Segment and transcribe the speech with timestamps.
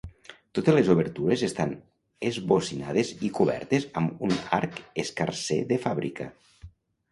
[0.59, 1.75] Totes les obertures estan
[2.31, 6.31] esbocinades i cobertes amb un arc escarser de fàbrica.